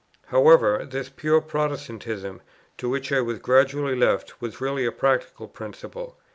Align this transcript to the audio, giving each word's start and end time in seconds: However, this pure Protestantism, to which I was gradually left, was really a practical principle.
However, 0.29 0.83
this 0.83 1.09
pure 1.09 1.41
Protestantism, 1.41 2.41
to 2.79 2.89
which 2.89 3.11
I 3.11 3.21
was 3.21 3.37
gradually 3.37 3.95
left, 3.95 4.41
was 4.41 4.59
really 4.59 4.83
a 4.87 4.91
practical 4.91 5.47
principle. 5.47 6.17